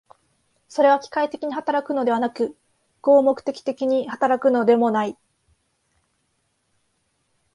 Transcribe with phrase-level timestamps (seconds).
[0.67, 2.57] それは機械的に働くのではなく、
[3.03, 5.15] 合目的的に働くのでもない。